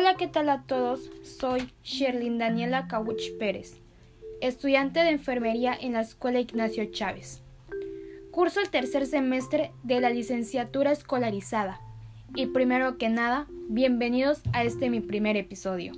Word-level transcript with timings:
Hola, 0.00 0.14
¿qué 0.14 0.28
tal 0.28 0.48
a 0.48 0.62
todos? 0.62 1.10
Soy 1.22 1.70
Sherlyn 1.84 2.38
Daniela 2.38 2.88
Kawuch 2.88 3.36
Pérez, 3.38 3.74
estudiante 4.40 5.00
de 5.00 5.10
enfermería 5.10 5.76
en 5.78 5.92
la 5.92 6.00
Escuela 6.00 6.40
Ignacio 6.40 6.86
Chávez. 6.86 7.42
Curso 8.30 8.60
el 8.60 8.70
tercer 8.70 9.04
semestre 9.04 9.72
de 9.82 10.00
la 10.00 10.08
licenciatura 10.08 10.90
escolarizada. 10.90 11.82
Y 12.34 12.46
primero 12.46 12.96
que 12.96 13.10
nada, 13.10 13.46
bienvenidos 13.68 14.40
a 14.54 14.64
este 14.64 14.88
mi 14.88 15.00
primer 15.00 15.36
episodio. 15.36 15.92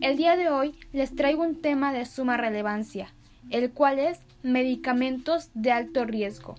El 0.00 0.16
día 0.16 0.34
de 0.36 0.48
hoy 0.48 0.74
les 0.94 1.14
traigo 1.14 1.42
un 1.42 1.60
tema 1.60 1.92
de 1.92 2.06
suma 2.06 2.38
relevancia, 2.38 3.12
el 3.50 3.70
cual 3.70 3.98
es 3.98 4.20
medicamentos 4.42 5.50
de 5.52 5.72
alto 5.72 6.06
riesgo. 6.06 6.54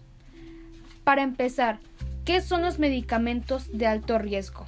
Para 1.03 1.23
empezar, 1.23 1.79
¿qué 2.23 2.39
son 2.39 2.61
los 2.61 2.77
medicamentos 2.77 3.67
de 3.75 3.87
alto 3.87 4.19
riesgo? 4.19 4.67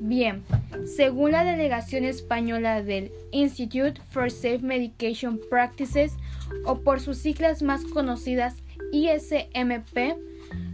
Bien, 0.00 0.42
según 0.86 1.32
la 1.32 1.44
delegación 1.44 2.04
española 2.04 2.82
del 2.82 3.12
Institute 3.30 4.00
for 4.10 4.30
Safe 4.30 4.60
Medication 4.60 5.40
Practices, 5.50 6.16
o 6.64 6.80
por 6.80 7.00
sus 7.00 7.18
siglas 7.18 7.62
más 7.62 7.84
conocidas 7.84 8.62
ISMP, 8.92 10.16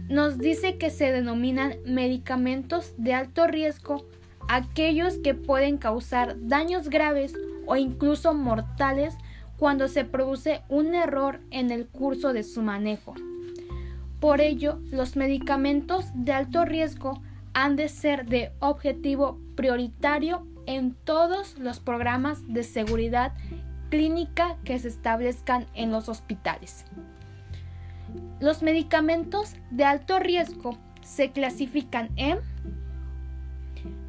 nos 0.09 0.37
dice 0.39 0.77
que 0.77 0.89
se 0.89 1.11
denominan 1.11 1.75
medicamentos 1.85 2.93
de 2.97 3.13
alto 3.13 3.47
riesgo 3.47 4.05
aquellos 4.47 5.17
que 5.17 5.35
pueden 5.35 5.77
causar 5.77 6.35
daños 6.39 6.89
graves 6.89 7.33
o 7.67 7.75
incluso 7.75 8.33
mortales 8.33 9.15
cuando 9.57 9.87
se 9.87 10.05
produce 10.05 10.61
un 10.69 10.95
error 10.95 11.39
en 11.51 11.69
el 11.69 11.87
curso 11.87 12.33
de 12.33 12.43
su 12.43 12.61
manejo. 12.61 13.13
Por 14.19 14.41
ello, 14.41 14.79
los 14.91 15.15
medicamentos 15.15 16.05
de 16.13 16.33
alto 16.33 16.65
riesgo 16.65 17.21
han 17.53 17.75
de 17.75 17.89
ser 17.89 18.25
de 18.25 18.51
objetivo 18.59 19.39
prioritario 19.55 20.47
en 20.65 20.93
todos 20.93 21.57
los 21.57 21.79
programas 21.79 22.47
de 22.47 22.63
seguridad 22.63 23.33
clínica 23.89 24.57
que 24.63 24.77
se 24.79 24.87
establezcan 24.87 25.65
en 25.73 25.91
los 25.91 26.09
hospitales. 26.09 26.85
Los 28.39 28.61
medicamentos 28.61 29.55
de 29.71 29.85
alto 29.85 30.19
riesgo 30.19 30.77
se 31.01 31.31
clasifican 31.31 32.09
en 32.15 32.39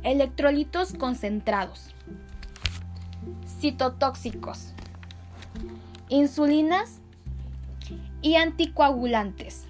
electrolitos 0.03 0.93
concentrados, 0.93 1.95
citotóxicos, 3.61 4.73
insulinas 6.09 7.01
y 8.23 8.37
anticoagulantes. 8.37 9.67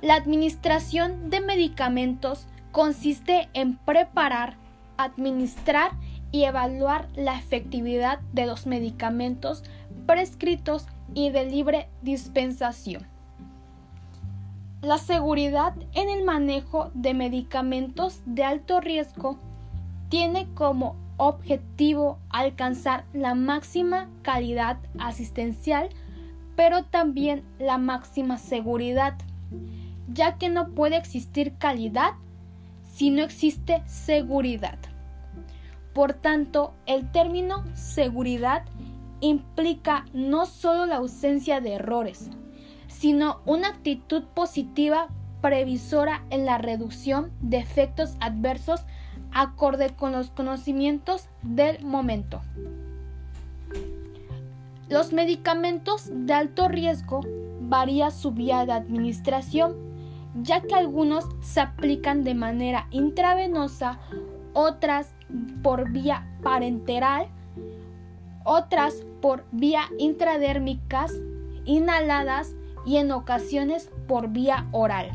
La 0.00 0.14
administración 0.14 1.28
de 1.30 1.40
medicamentos 1.40 2.46
consiste 2.72 3.48
en 3.54 3.76
preparar, 3.76 4.56
administrar 4.96 5.92
y 6.30 6.44
evaluar 6.44 7.08
la 7.14 7.38
efectividad 7.38 8.20
de 8.32 8.46
los 8.46 8.66
medicamentos 8.66 9.64
prescritos 10.06 10.86
y 11.14 11.30
de 11.30 11.46
libre 11.46 11.88
dispensación. 12.02 13.06
La 14.82 14.98
seguridad 14.98 15.74
en 15.94 16.08
el 16.08 16.24
manejo 16.24 16.90
de 16.94 17.14
medicamentos 17.14 18.20
de 18.26 18.44
alto 18.44 18.80
riesgo 18.80 19.38
tiene 20.08 20.46
como 20.54 20.94
objetivo 21.16 22.18
alcanzar 22.30 23.04
la 23.12 23.34
máxima 23.34 24.08
calidad 24.22 24.78
asistencial, 24.98 25.88
pero 26.54 26.84
también 26.84 27.42
la 27.58 27.76
máxima 27.76 28.38
seguridad, 28.38 29.14
ya 30.12 30.38
que 30.38 30.48
no 30.48 30.68
puede 30.68 30.96
existir 30.96 31.54
calidad 31.58 32.12
si 32.98 33.10
no 33.10 33.22
existe 33.22 33.80
seguridad. 33.86 34.76
Por 35.92 36.14
tanto, 36.14 36.74
el 36.84 37.12
término 37.12 37.62
seguridad 37.76 38.64
implica 39.20 40.04
no 40.12 40.46
solo 40.46 40.84
la 40.84 40.96
ausencia 40.96 41.60
de 41.60 41.74
errores, 41.74 42.28
sino 42.88 43.40
una 43.46 43.68
actitud 43.68 44.24
positiva 44.34 45.10
previsora 45.40 46.24
en 46.30 46.44
la 46.44 46.58
reducción 46.58 47.30
de 47.40 47.58
efectos 47.58 48.16
adversos 48.18 48.80
acorde 49.30 49.94
con 49.94 50.10
los 50.10 50.30
conocimientos 50.30 51.28
del 51.42 51.84
momento. 51.84 52.40
Los 54.88 55.12
medicamentos 55.12 56.10
de 56.12 56.32
alto 56.32 56.66
riesgo 56.66 57.20
varía 57.60 58.10
su 58.10 58.32
vía 58.32 58.66
de 58.66 58.72
administración 58.72 59.87
ya 60.42 60.60
que 60.60 60.74
algunos 60.74 61.26
se 61.40 61.60
aplican 61.60 62.24
de 62.24 62.34
manera 62.34 62.86
intravenosa, 62.90 63.98
otras 64.52 65.14
por 65.62 65.90
vía 65.90 66.26
parenteral, 66.42 67.28
otras 68.44 69.04
por 69.20 69.44
vía 69.52 69.82
intradérmicas, 69.98 71.12
inhaladas 71.64 72.54
y 72.86 72.96
en 72.96 73.12
ocasiones 73.12 73.90
por 74.06 74.28
vía 74.28 74.66
oral. 74.72 75.10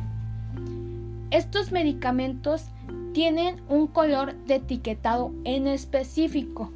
Estos 1.31 1.71
medicamentos 1.71 2.69
tienen 3.13 3.61
un 3.69 3.87
color 3.87 4.35
de 4.45 4.55
etiquetado 4.55 5.31
en 5.45 5.67
específico. 5.67 6.71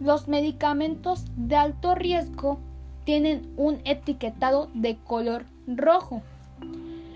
Los 0.00 0.28
medicamentos 0.28 1.24
de 1.36 1.56
alto 1.56 1.94
riesgo 1.94 2.58
tienen 3.04 3.52
un 3.56 3.80
etiquetado 3.84 4.70
de 4.74 4.96
color 4.96 5.44
rojo. 5.66 6.22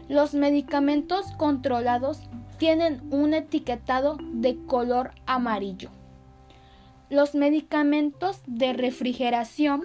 Los 0.09 0.35
medicamentos 0.35 1.33
controlados 1.39 2.21
tienen 2.59 3.01
un 3.11 3.33
etiquetado 3.33 4.19
de 4.21 4.57
color 4.67 5.13
amarillo. 5.27 5.91
Los 7.09 7.35
medicamentos 7.35 8.41
de 8.47 8.73
refrigeración 8.73 9.83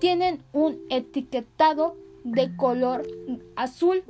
tienen 0.00 0.42
un 0.52 0.80
etiquetado 0.90 1.96
de 2.24 2.56
color 2.56 3.06
azul. 3.54 4.02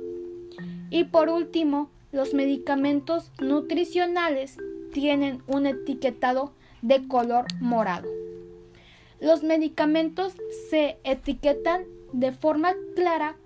Y 0.89 1.05
por 1.05 1.29
último, 1.29 1.89
los 2.11 2.33
medicamentos 2.33 3.31
nutricionales 3.39 4.57
tienen 4.91 5.43
un 5.47 5.67
etiquetado 5.67 6.53
de 6.81 7.07
color 7.07 7.45
morado. 7.59 8.09
Los 9.19 9.43
medicamentos 9.43 10.33
se 10.69 10.97
etiquetan 11.03 11.85
de 12.11 12.31
forma 12.31 12.73
clara 12.95 13.37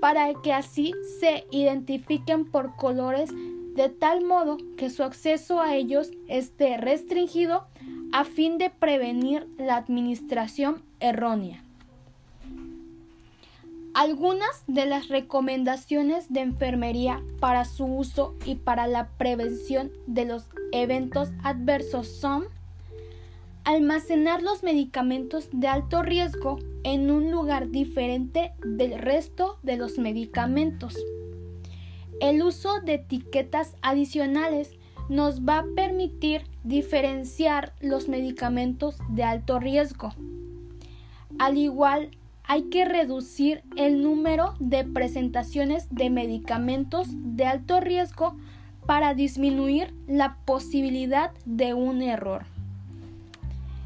para 0.00 0.32
que 0.42 0.52
así 0.52 0.92
se 1.20 1.44
identifiquen 1.50 2.44
por 2.44 2.76
colores 2.76 3.30
de 3.74 3.88
tal 3.88 4.24
modo 4.24 4.56
que 4.76 4.90
su 4.90 5.02
acceso 5.02 5.60
a 5.60 5.74
ellos 5.74 6.10
esté 6.28 6.76
restringido 6.76 7.66
a 8.12 8.24
fin 8.24 8.58
de 8.58 8.70
prevenir 8.70 9.46
la 9.58 9.76
administración 9.76 10.82
errónea. 10.98 11.62
Algunas 13.92 14.62
de 14.68 14.86
las 14.86 15.08
recomendaciones 15.08 16.32
de 16.32 16.40
enfermería 16.40 17.22
para 17.40 17.64
su 17.64 17.84
uso 17.84 18.36
y 18.44 18.54
para 18.54 18.86
la 18.86 19.08
prevención 19.18 19.90
de 20.06 20.24
los 20.24 20.46
eventos 20.72 21.30
adversos 21.42 22.06
son 22.06 22.44
almacenar 23.70 24.42
los 24.42 24.64
medicamentos 24.64 25.48
de 25.52 25.68
alto 25.68 26.02
riesgo 26.02 26.58
en 26.82 27.08
un 27.08 27.30
lugar 27.30 27.70
diferente 27.70 28.52
del 28.64 28.98
resto 28.98 29.58
de 29.62 29.76
los 29.76 29.96
medicamentos. 29.96 30.96
El 32.20 32.42
uso 32.42 32.80
de 32.80 32.94
etiquetas 32.94 33.76
adicionales 33.80 34.72
nos 35.08 35.42
va 35.42 35.58
a 35.58 35.66
permitir 35.76 36.42
diferenciar 36.64 37.72
los 37.80 38.08
medicamentos 38.08 38.98
de 39.08 39.22
alto 39.22 39.60
riesgo. 39.60 40.14
Al 41.38 41.56
igual, 41.56 42.10
hay 42.42 42.62
que 42.64 42.84
reducir 42.84 43.62
el 43.76 44.02
número 44.02 44.54
de 44.58 44.82
presentaciones 44.82 45.86
de 45.90 46.10
medicamentos 46.10 47.06
de 47.12 47.46
alto 47.46 47.78
riesgo 47.78 48.36
para 48.86 49.14
disminuir 49.14 49.94
la 50.08 50.38
posibilidad 50.44 51.30
de 51.44 51.74
un 51.74 52.02
error. 52.02 52.49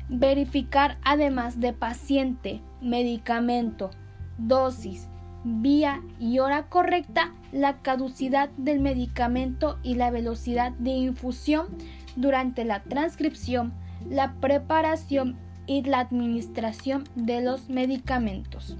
Verificar 0.08 0.98
además 1.02 1.60
de 1.60 1.72
paciente, 1.72 2.60
medicamento, 2.80 3.90
dosis, 4.38 5.08
vía 5.44 6.02
y 6.18 6.38
hora 6.38 6.68
correcta 6.68 7.32
la 7.52 7.80
caducidad 7.82 8.48
del 8.56 8.80
medicamento 8.80 9.78
y 9.82 9.94
la 9.94 10.10
velocidad 10.10 10.72
de 10.72 10.90
infusión 10.90 11.66
durante 12.16 12.64
la 12.64 12.82
transcripción, 12.82 13.72
la 14.08 14.34
preparación 14.34 15.36
y 15.66 15.82
la 15.82 16.00
administración 16.00 17.04
de 17.14 17.42
los 17.42 17.68
medicamentos. 17.68 18.76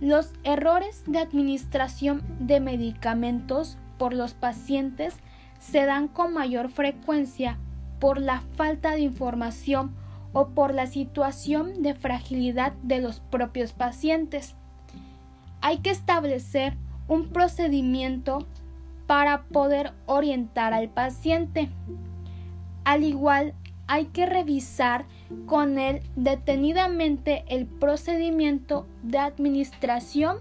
Los 0.00 0.32
errores 0.44 1.04
de 1.06 1.18
administración 1.18 2.22
de 2.40 2.60
medicamentos 2.60 3.78
por 3.98 4.12
los 4.12 4.34
pacientes 4.34 5.16
se 5.58 5.84
dan 5.86 6.08
con 6.08 6.32
mayor 6.32 6.70
frecuencia 6.70 7.58
por 7.98 8.20
la 8.20 8.42
falta 8.56 8.92
de 8.92 9.00
información 9.00 9.92
o 10.32 10.48
por 10.48 10.74
la 10.74 10.86
situación 10.86 11.82
de 11.82 11.94
fragilidad 11.94 12.72
de 12.82 13.00
los 13.00 13.20
propios 13.20 13.72
pacientes. 13.72 14.54
Hay 15.60 15.78
que 15.78 15.90
establecer 15.90 16.76
un 17.08 17.28
procedimiento 17.28 18.46
para 19.06 19.44
poder 19.44 19.94
orientar 20.06 20.74
al 20.74 20.90
paciente. 20.90 21.70
Al 22.84 23.04
igual, 23.04 23.54
hay 23.86 24.04
que 24.06 24.26
revisar 24.26 25.06
con 25.46 25.78
él 25.78 26.02
detenidamente 26.14 27.44
el 27.48 27.66
procedimiento 27.66 28.86
de 29.02 29.18
administración 29.18 30.38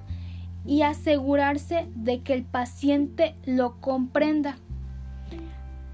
y 0.65 0.81
asegurarse 0.81 1.87
de 1.95 2.21
que 2.21 2.33
el 2.33 2.43
paciente 2.43 3.35
lo 3.45 3.79
comprenda. 3.79 4.57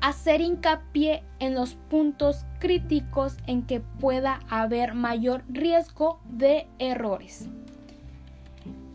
Hacer 0.03 0.41
hincapié 0.41 1.23
en 1.39 1.55
los 1.55 1.75
puntos 1.75 2.45
críticos 2.59 3.37
en 3.47 3.63
que 3.63 3.79
pueda 3.79 4.41
haber 4.49 4.95
mayor 4.95 5.45
riesgo 5.47 6.19
de 6.25 6.67
errores. 6.77 7.47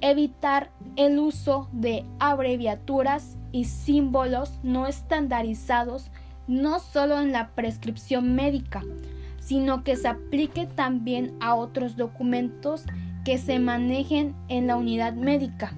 Evitar 0.03 0.71
el 0.97 1.19
uso 1.19 1.71
de 1.73 2.05
abreviaturas 2.19 3.39
y 3.53 3.65
símbolos 3.65 4.59
no 4.63 4.87
estandarizados 4.87 6.11
no 6.47 6.79
solo 6.79 7.19
en 7.19 7.33
la 7.33 7.53
prescripción 7.53 8.35
médica, 8.35 8.83
sino 9.41 9.85
que 9.85 9.97
se 9.97 10.09
aplique 10.09 10.67
también 10.67 11.35
a 11.41 11.55
otros 11.55 11.97
documentos 11.97 12.85
que 13.25 13.39
se 13.39 13.59
manejen 13.59 14.35
en 14.49 14.67
la 14.67 14.77
unidad 14.77 15.15
médica, 15.15 15.73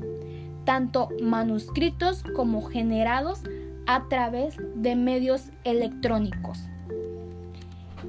tanto 0.64 1.08
manuscritos 1.22 2.24
como 2.34 2.62
generados 2.62 3.44
a 3.90 4.06
través 4.06 4.56
de 4.76 4.94
medios 4.94 5.50
electrónicos. 5.64 6.60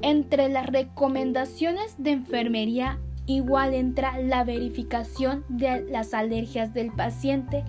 Entre 0.00 0.48
las 0.48 0.66
recomendaciones 0.66 1.96
de 1.98 2.12
enfermería 2.12 3.00
igual 3.26 3.74
entra 3.74 4.16
la 4.20 4.44
verificación 4.44 5.44
de 5.48 5.84
las 5.90 6.14
alergias 6.14 6.72
del 6.72 6.92
paciente, 6.92 7.64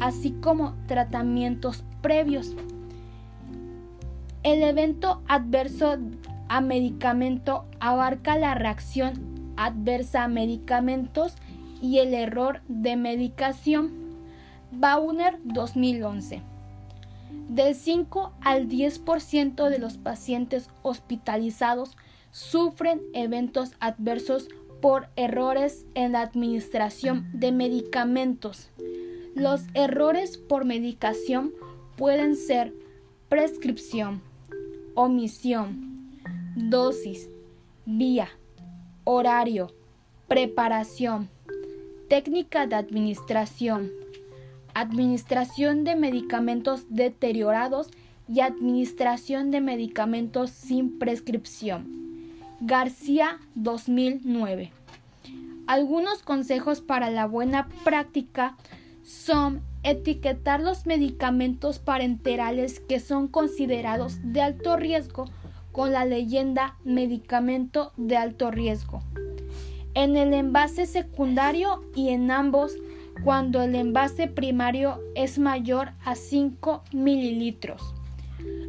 así 0.00 0.30
como 0.40 0.76
tratamientos 0.86 1.84
previos. 2.00 2.56
El 4.44 4.62
evento 4.62 5.20
adverso 5.28 5.98
a 6.48 6.62
medicamento 6.62 7.66
abarca 7.80 8.38
la 8.38 8.54
reacción 8.54 9.52
adversa 9.58 10.24
a 10.24 10.28
medicamentos 10.28 11.34
y 11.82 11.98
el 11.98 12.14
error 12.14 12.62
de 12.68 12.96
medicación. 12.96 13.92
Bauner 14.70 15.38
2011. 15.44 16.40
Del 17.48 17.74
5 17.74 18.32
al 18.40 18.68
10% 18.68 19.68
de 19.68 19.78
los 19.78 19.96
pacientes 19.96 20.70
hospitalizados 20.82 21.96
sufren 22.30 23.00
eventos 23.14 23.72
adversos 23.80 24.48
por 24.80 25.08
errores 25.16 25.86
en 25.94 26.12
la 26.12 26.22
administración 26.22 27.28
de 27.32 27.52
medicamentos. 27.52 28.70
Los 29.34 29.62
errores 29.74 30.36
por 30.36 30.64
medicación 30.64 31.52
pueden 31.96 32.36
ser 32.36 32.72
prescripción, 33.28 34.22
omisión, 34.94 36.10
dosis, 36.56 37.28
vía, 37.86 38.28
horario, 39.04 39.72
preparación, 40.28 41.28
técnica 42.08 42.66
de 42.66 42.76
administración, 42.76 43.90
administración 44.80 45.84
de 45.84 45.96
medicamentos 45.96 46.86
deteriorados 46.88 47.90
y 48.28 48.40
administración 48.40 49.50
de 49.50 49.60
medicamentos 49.60 50.50
sin 50.50 50.98
prescripción. 50.98 51.86
García 52.60 53.38
2009. 53.54 54.72
Algunos 55.66 56.22
consejos 56.22 56.80
para 56.80 57.10
la 57.10 57.26
buena 57.26 57.68
práctica 57.84 58.56
son 59.02 59.62
etiquetar 59.82 60.60
los 60.60 60.86
medicamentos 60.86 61.78
parenterales 61.78 62.80
que 62.80 63.00
son 63.00 63.28
considerados 63.28 64.18
de 64.22 64.42
alto 64.42 64.76
riesgo 64.76 65.26
con 65.72 65.92
la 65.92 66.04
leyenda 66.04 66.76
medicamento 66.84 67.92
de 67.96 68.16
alto 68.16 68.50
riesgo. 68.50 69.02
En 69.94 70.16
el 70.16 70.34
envase 70.34 70.86
secundario 70.86 71.84
y 71.94 72.10
en 72.10 72.30
ambos 72.30 72.76
cuando 73.24 73.62
el 73.62 73.74
envase 73.74 74.28
primario 74.28 75.00
es 75.14 75.38
mayor 75.38 75.92
a 76.04 76.14
5 76.14 76.84
mililitros. 76.92 77.94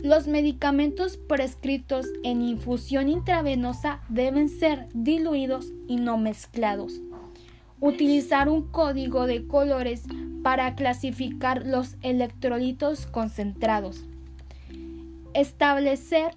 Los 0.03 0.27
medicamentos 0.27 1.17
prescritos 1.17 2.07
en 2.23 2.41
infusión 2.41 3.09
intravenosa 3.09 4.01
deben 4.09 4.49
ser 4.49 4.87
diluidos 4.93 5.71
y 5.87 5.97
no 5.97 6.17
mezclados. 6.17 7.01
Utilizar 7.79 8.49
un 8.49 8.63
código 8.63 9.25
de 9.25 9.45
colores 9.45 10.03
para 10.43 10.75
clasificar 10.75 11.65
los 11.65 11.95
electrolitos 12.01 13.05
concentrados. 13.07 14.05
Establecer 15.33 16.31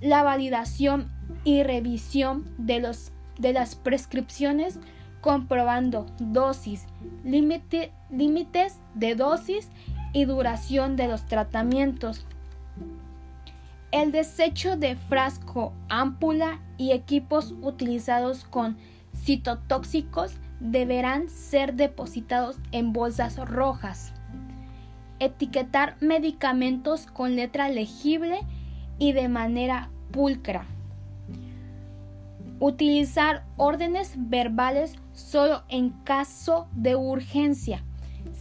la 0.00 0.22
validación 0.22 1.10
y 1.44 1.62
revisión 1.62 2.44
de, 2.58 2.80
los, 2.80 3.10
de 3.38 3.52
las 3.52 3.74
prescripciones 3.74 4.78
comprobando 5.20 6.06
dosis, 6.18 6.86
límites 7.24 8.80
de 8.94 9.14
dosis 9.14 9.68
y 10.12 10.24
duración 10.24 10.96
de 10.96 11.08
los 11.08 11.26
tratamientos. 11.26 12.26
El 13.90 14.12
desecho 14.12 14.76
de 14.76 14.96
frasco, 14.96 15.72
ámpula 15.88 16.60
y 16.76 16.92
equipos 16.92 17.54
utilizados 17.62 18.44
con 18.44 18.76
citotóxicos 19.14 20.34
deberán 20.60 21.28
ser 21.28 21.74
depositados 21.74 22.56
en 22.72 22.92
bolsas 22.92 23.36
rojas. 23.36 24.12
Etiquetar 25.20 25.96
medicamentos 26.00 27.06
con 27.06 27.34
letra 27.34 27.68
legible 27.68 28.40
y 28.98 29.12
de 29.12 29.28
manera 29.28 29.90
pulcra. 30.10 30.66
Utilizar 32.60 33.44
órdenes 33.56 34.14
verbales 34.16 34.96
solo 35.12 35.62
en 35.68 35.90
caso 35.90 36.66
de 36.72 36.96
urgencia. 36.96 37.84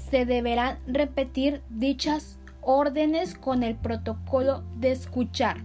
Se 0.10 0.25
deberán 0.25 0.80
repetir 0.88 1.62
dichas 1.69 2.40
órdenes 2.62 3.36
con 3.36 3.62
el 3.62 3.75
protocolo 3.75 4.64
de 4.75 4.92
escuchar. 4.92 5.58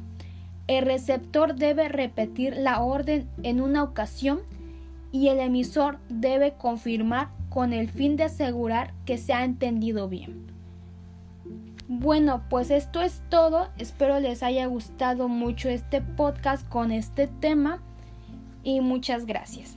El 0.67 0.85
receptor 0.85 1.55
debe 1.55 1.89
repetir 1.89 2.57
la 2.57 2.83
orden 2.83 3.29
en 3.43 3.61
una 3.61 3.83
ocasión 3.83 4.41
y 5.13 5.29
el 5.29 5.41
emisor 5.41 5.99
debe 6.09 6.53
confirmar 6.53 7.31
con 7.49 7.73
el 7.73 7.91
fin 7.91 8.17
de 8.17 8.25
asegurar 8.25 8.93
que 9.07 9.19
se 9.19 9.33
ha 9.33 9.45
entendido 9.45 10.09
bien. 10.09 10.47
Bueno, 11.89 12.45
pues 12.49 12.71
esto 12.71 13.01
es 13.03 13.23
todo. 13.29 13.69
Espero 13.77 14.21
les 14.21 14.43
haya 14.43 14.67
gustado 14.67 15.29
mucho 15.29 15.69
este 15.69 16.01
podcast 16.01 16.67
con 16.69 16.93
este 16.93 17.27
tema 17.27 17.83
y 18.63 18.81
muchas 18.81 19.27
gracias. 19.27 19.77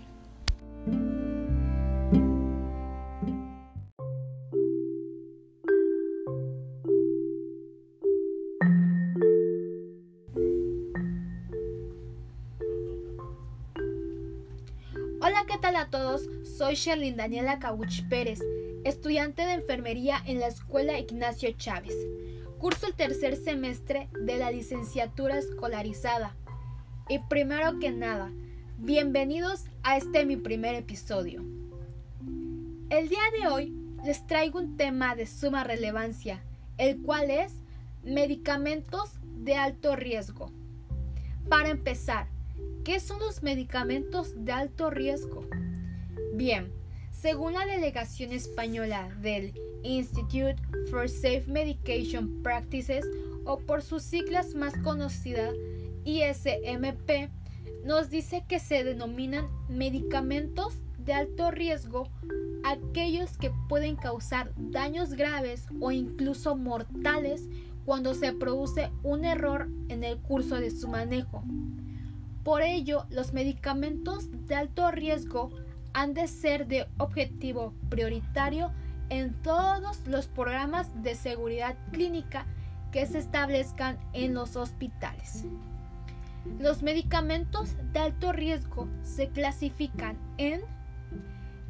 a 15.75 15.89
todos, 15.89 16.29
soy 16.57 16.75
Sherlyn 16.75 17.17
Daniela 17.17 17.59
Cabuch 17.59 18.07
Pérez, 18.07 18.39
estudiante 18.85 19.45
de 19.45 19.53
enfermería 19.53 20.21
en 20.25 20.39
la 20.39 20.47
Escuela 20.47 20.97
Ignacio 20.97 21.51
Chávez. 21.51 21.93
Curso 22.59 22.87
el 22.87 22.93
tercer 22.93 23.35
semestre 23.35 24.09
de 24.21 24.37
la 24.37 24.51
licenciatura 24.51 25.37
escolarizada. 25.37 26.35
Y 27.09 27.19
primero 27.19 27.77
que 27.79 27.91
nada, 27.91 28.31
bienvenidos 28.77 29.65
a 29.83 29.97
este 29.97 30.25
mi 30.25 30.35
primer 30.35 30.75
episodio. 30.75 31.43
El 32.89 33.09
día 33.09 33.23
de 33.39 33.47
hoy 33.47 33.73
les 34.03 34.27
traigo 34.27 34.59
un 34.59 34.77
tema 34.77 35.15
de 35.15 35.25
suma 35.25 35.63
relevancia, 35.63 36.43
el 36.77 37.01
cual 37.01 37.31
es 37.31 37.53
medicamentos 38.03 39.19
de 39.23 39.55
alto 39.55 39.95
riesgo. 39.95 40.51
Para 41.49 41.69
empezar, 41.69 42.27
¿qué 42.83 42.99
son 42.99 43.19
los 43.19 43.43
medicamentos 43.43 44.33
de 44.45 44.51
alto 44.51 44.89
riesgo? 44.89 45.47
Bien, 46.33 46.71
según 47.11 47.53
la 47.53 47.65
delegación 47.65 48.33
española 48.33 49.09
del 49.21 49.53
Institute 49.83 50.57
for 50.91 51.09
Safe 51.09 51.45
Medication 51.47 52.43
Practices 52.43 53.05
o 53.45 53.57
por 53.59 53.81
sus 53.81 54.03
siglas 54.03 54.53
más 54.53 54.75
conocidas 54.77 55.55
ISMP, 56.03 57.29
nos 57.85 58.09
dice 58.09 58.43
que 58.47 58.59
se 58.59 58.83
denominan 58.83 59.47
medicamentos 59.69 60.81
de 60.97 61.13
alto 61.13 61.51
riesgo 61.51 62.09
aquellos 62.63 63.37
que 63.37 63.51
pueden 63.69 63.95
causar 63.95 64.51
daños 64.57 65.13
graves 65.13 65.67
o 65.79 65.91
incluso 65.91 66.55
mortales 66.55 67.47
cuando 67.85 68.15
se 68.15 68.33
produce 68.33 68.91
un 69.03 69.23
error 69.23 69.69
en 69.89 70.03
el 70.03 70.17
curso 70.17 70.55
de 70.55 70.71
su 70.71 70.87
manejo. 70.87 71.43
Por 72.43 72.63
ello, 72.63 73.05
los 73.11 73.33
medicamentos 73.33 74.29
de 74.47 74.55
alto 74.55 74.89
riesgo 74.89 75.51
han 75.93 76.15
de 76.15 76.27
ser 76.27 76.65
de 76.65 76.87
objetivo 76.97 77.75
prioritario 77.89 78.71
en 79.09 79.39
todos 79.43 80.07
los 80.07 80.25
programas 80.25 81.03
de 81.03 81.13
seguridad 81.13 81.77
clínica 81.91 82.47
que 82.91 83.05
se 83.05 83.19
establezcan 83.19 83.99
en 84.13 84.33
los 84.33 84.55
hospitales. 84.55 85.45
Los 86.59 86.83
medicamentos 86.83 87.75
de 87.91 87.99
alto 87.99 88.31
riesgo 88.31 88.87
se 89.03 89.29
clasifican 89.29 90.17
en 90.37 90.61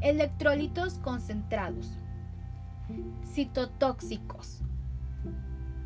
electrolitos 0.01 0.95
concentrados, 0.95 1.97
citotóxicos, 3.25 4.61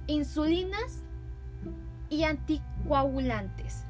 insulinas 0.07 1.03
y 2.09 2.23
anticoagulantes. 2.23 3.85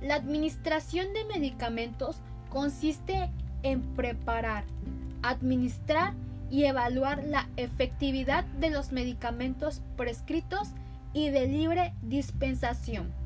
La 0.00 0.14
administración 0.14 1.12
de 1.12 1.24
medicamentos 1.26 2.22
consiste 2.48 3.30
en 3.62 3.82
preparar, 3.94 4.64
administrar 5.22 6.14
y 6.50 6.64
evaluar 6.64 7.22
la 7.24 7.48
efectividad 7.56 8.44
de 8.44 8.70
los 8.70 8.92
medicamentos 8.92 9.82
prescritos 9.96 10.70
y 11.12 11.28
de 11.30 11.46
libre 11.46 11.94
dispensación. 12.02 13.19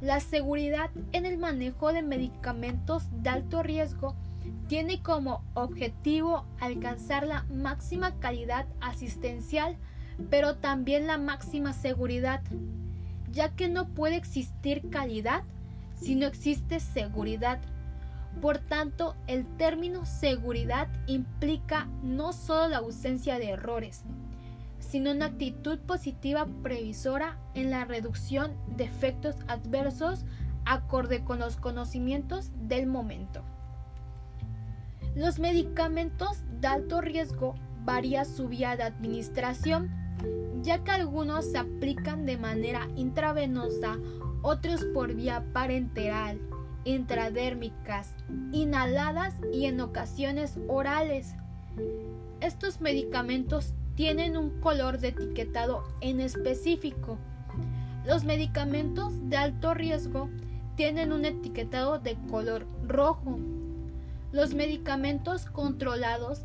La 0.00 0.20
seguridad 0.20 0.90
en 1.12 1.26
el 1.26 1.38
manejo 1.38 1.92
de 1.92 2.02
medicamentos 2.02 3.04
de 3.22 3.30
alto 3.30 3.62
riesgo 3.62 4.14
tiene 4.68 5.02
como 5.02 5.42
objetivo 5.54 6.44
alcanzar 6.60 7.26
la 7.26 7.44
máxima 7.44 8.14
calidad 8.20 8.66
asistencial, 8.80 9.76
pero 10.30 10.56
también 10.56 11.06
la 11.06 11.18
máxima 11.18 11.72
seguridad, 11.72 12.42
ya 13.32 13.54
que 13.56 13.68
no 13.68 13.88
puede 13.88 14.16
existir 14.16 14.88
calidad 14.90 15.42
si 15.94 16.14
no 16.14 16.26
existe 16.26 16.80
seguridad. 16.80 17.58
Por 18.40 18.58
tanto, 18.58 19.16
el 19.26 19.46
término 19.56 20.06
seguridad 20.06 20.88
implica 21.06 21.88
no 22.02 22.32
solo 22.32 22.68
la 22.68 22.78
ausencia 22.78 23.38
de 23.38 23.50
errores, 23.50 24.04
sino 24.80 25.12
una 25.12 25.26
actitud 25.26 25.78
positiva 25.80 26.46
previsora 26.62 27.38
en 27.54 27.70
la 27.70 27.84
reducción 27.84 28.56
de 28.76 28.84
efectos 28.84 29.36
adversos 29.48 30.24
acorde 30.64 31.24
con 31.24 31.38
los 31.38 31.56
conocimientos 31.56 32.50
del 32.54 32.86
momento. 32.86 33.42
Los 35.14 35.38
medicamentos 35.38 36.42
de 36.60 36.68
alto 36.68 37.00
riesgo 37.00 37.54
varía 37.84 38.24
su 38.24 38.48
vía 38.48 38.76
de 38.76 38.84
administración, 38.84 39.90
ya 40.62 40.84
que 40.84 40.90
algunos 40.90 41.46
se 41.46 41.58
aplican 41.58 42.26
de 42.26 42.36
manera 42.36 42.88
intravenosa, 42.96 43.96
otros 44.42 44.84
por 44.94 45.14
vía 45.14 45.44
parenteral, 45.52 46.38
intradérmicas, 46.84 48.14
inhaladas 48.52 49.34
y 49.52 49.66
en 49.66 49.80
ocasiones 49.80 50.58
orales. 50.68 51.34
Estos 52.40 52.80
medicamentos 52.80 53.74
tienen 53.98 54.36
un 54.36 54.60
color 54.60 55.00
de 55.00 55.08
etiquetado 55.08 55.82
en 56.00 56.20
específico. 56.20 57.18
Los 58.06 58.22
medicamentos 58.22 59.12
de 59.28 59.36
alto 59.36 59.74
riesgo 59.74 60.30
tienen 60.76 61.10
un 61.10 61.24
etiquetado 61.24 61.98
de 61.98 62.16
color 62.30 62.64
rojo. 62.86 63.40
Los 64.30 64.54
medicamentos 64.54 65.46
controlados 65.46 66.42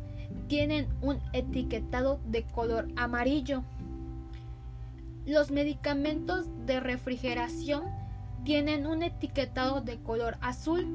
tienen 0.48 0.88
un 1.00 1.20
etiquetado 1.32 2.18
de 2.26 2.42
color 2.42 2.88
amarillo. 2.96 3.62
Los 5.24 5.52
medicamentos 5.52 6.46
de 6.66 6.80
refrigeración 6.80 7.84
tienen 8.42 8.84
un 8.84 9.04
etiquetado 9.04 9.80
de 9.80 9.98
color 9.98 10.38
azul. 10.40 10.88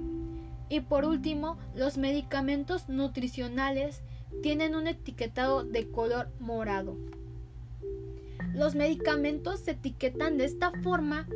Y 0.67 0.81
por 0.81 1.05
último, 1.05 1.57
los 1.73 1.97
medicamentos 1.97 2.89
nutricionales 2.89 4.03
tienen 4.41 4.75
un 4.75 4.88
etiquetado 4.88 5.63
de 5.63 5.89
color 5.89 6.29
morado. 6.39 6.98
Los 8.53 8.75
medicamentos 8.75 9.59
se 9.59 9.71
etiquetan 9.71 10.38
de 10.38 10.45
esta 10.45 10.71
forma 10.81 11.27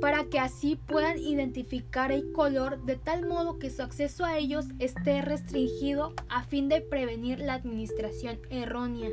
para 0.00 0.24
que 0.24 0.40
así 0.40 0.76
puedan 0.76 1.18
identificar 1.18 2.10
el 2.10 2.32
color 2.32 2.84
de 2.84 2.96
tal 2.96 3.26
modo 3.26 3.58
que 3.58 3.70
su 3.70 3.82
acceso 3.82 4.24
a 4.24 4.36
ellos 4.36 4.66
esté 4.80 5.22
restringido 5.22 6.12
a 6.28 6.42
fin 6.42 6.68
de 6.68 6.80
prevenir 6.80 7.38
la 7.38 7.54
administración 7.54 8.40
errónea. 8.50 9.10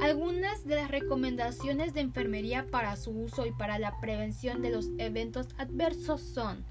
Algunas 0.00 0.64
de 0.64 0.76
las 0.76 0.90
recomendaciones 0.90 1.94
de 1.94 2.02
enfermería 2.02 2.66
para 2.70 2.96
su 2.96 3.10
uso 3.10 3.46
y 3.46 3.52
para 3.52 3.78
la 3.78 3.98
prevención 4.00 4.62
de 4.62 4.70
los 4.70 4.90
eventos 4.98 5.48
adversos 5.58 6.20
son 6.20 6.64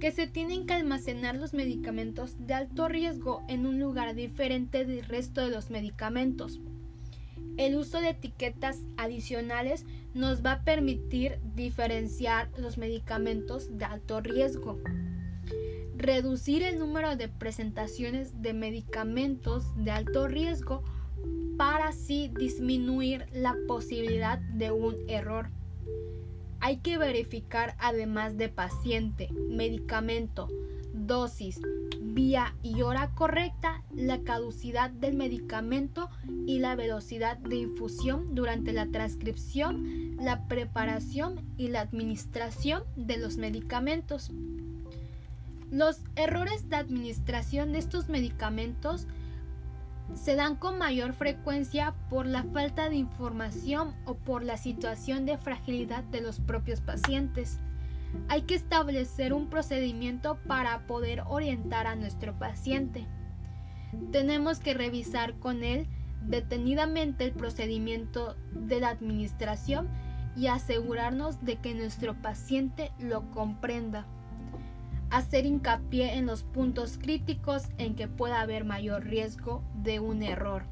que 0.00 0.10
se 0.10 0.26
tienen 0.26 0.66
que 0.66 0.74
almacenar 0.74 1.36
los 1.36 1.54
medicamentos 1.54 2.34
de 2.38 2.54
alto 2.54 2.88
riesgo 2.88 3.42
en 3.48 3.66
un 3.66 3.78
lugar 3.78 4.14
diferente 4.14 4.84
del 4.84 5.04
resto 5.04 5.40
de 5.40 5.50
los 5.50 5.70
medicamentos. 5.70 6.60
El 7.56 7.76
uso 7.76 8.00
de 8.00 8.10
etiquetas 8.10 8.80
adicionales 8.96 9.86
nos 10.12 10.44
va 10.44 10.52
a 10.52 10.64
permitir 10.64 11.38
diferenciar 11.54 12.50
los 12.58 12.78
medicamentos 12.78 13.78
de 13.78 13.84
alto 13.84 14.20
riesgo. 14.20 14.80
Reducir 15.96 16.62
el 16.62 16.78
número 16.78 17.16
de 17.16 17.28
presentaciones 17.28 18.42
de 18.42 18.54
medicamentos 18.54 19.64
de 19.76 19.92
alto 19.92 20.26
riesgo 20.26 20.82
para 21.56 21.88
así 21.88 22.30
disminuir 22.36 23.26
la 23.32 23.56
posibilidad 23.68 24.38
de 24.38 24.72
un 24.72 24.96
error. 25.08 25.50
Hay 26.64 26.78
que 26.78 26.96
verificar 26.96 27.76
además 27.78 28.38
de 28.38 28.48
paciente, 28.48 29.28
medicamento, 29.50 30.48
dosis, 30.94 31.60
vía 32.00 32.54
y 32.62 32.80
hora 32.80 33.10
correcta, 33.14 33.82
la 33.94 34.22
caducidad 34.22 34.88
del 34.88 35.14
medicamento 35.14 36.08
y 36.46 36.60
la 36.60 36.74
velocidad 36.74 37.36
de 37.36 37.56
infusión 37.56 38.34
durante 38.34 38.72
la 38.72 38.86
transcripción, 38.86 40.16
la 40.16 40.48
preparación 40.48 41.38
y 41.58 41.68
la 41.68 41.82
administración 41.82 42.82
de 42.96 43.18
los 43.18 43.36
medicamentos. 43.36 44.30
Los 45.70 46.00
errores 46.16 46.70
de 46.70 46.76
administración 46.76 47.72
de 47.72 47.80
estos 47.80 48.08
medicamentos 48.08 49.06
se 50.14 50.36
dan 50.36 50.56
con 50.56 50.78
mayor 50.78 51.12
frecuencia 51.12 51.94
por 52.08 52.26
la 52.26 52.44
falta 52.44 52.88
de 52.88 52.96
información 52.96 53.94
o 54.04 54.14
por 54.14 54.42
la 54.42 54.56
situación 54.56 55.26
de 55.26 55.38
fragilidad 55.38 56.04
de 56.04 56.20
los 56.20 56.40
propios 56.40 56.80
pacientes. 56.80 57.58
Hay 58.28 58.42
que 58.42 58.54
establecer 58.54 59.32
un 59.32 59.50
procedimiento 59.50 60.38
para 60.46 60.86
poder 60.86 61.22
orientar 61.26 61.86
a 61.86 61.96
nuestro 61.96 62.38
paciente. 62.38 63.06
Tenemos 64.12 64.60
que 64.60 64.74
revisar 64.74 65.34
con 65.34 65.64
él 65.64 65.88
detenidamente 66.22 67.24
el 67.24 67.32
procedimiento 67.32 68.36
de 68.52 68.80
la 68.80 68.90
administración 68.90 69.88
y 70.36 70.46
asegurarnos 70.46 71.44
de 71.44 71.56
que 71.56 71.74
nuestro 71.74 72.14
paciente 72.14 72.92
lo 72.98 73.30
comprenda 73.30 74.06
hacer 75.14 75.46
hincapié 75.46 76.14
en 76.16 76.26
los 76.26 76.42
puntos 76.42 76.98
críticos 76.98 77.68
en 77.78 77.94
que 77.94 78.08
pueda 78.08 78.40
haber 78.40 78.64
mayor 78.64 79.04
riesgo 79.04 79.62
de 79.76 80.00
un 80.00 80.24
error. 80.24 80.64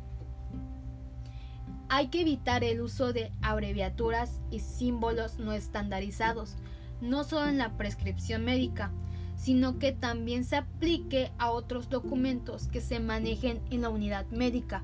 Hay 1.88 2.08
que 2.08 2.22
evitar 2.22 2.64
el 2.64 2.80
uso 2.80 3.12
de 3.12 3.30
abreviaturas 3.40 4.40
y 4.50 4.58
símbolos 4.58 5.38
no 5.38 5.52
estandarizados, 5.52 6.56
no 7.00 7.22
solo 7.22 7.48
en 7.48 7.58
la 7.58 7.76
prescripción 7.76 8.44
médica, 8.44 8.90
sino 9.36 9.78
que 9.78 9.92
también 9.92 10.44
se 10.44 10.56
aplique 10.56 11.30
a 11.38 11.52
otros 11.52 11.88
documentos 11.88 12.66
que 12.66 12.80
se 12.80 12.98
manejen 12.98 13.60
en 13.70 13.82
la 13.82 13.90
unidad 13.90 14.26
médica, 14.30 14.82